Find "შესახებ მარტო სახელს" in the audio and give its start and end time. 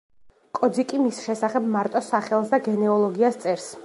1.25-2.49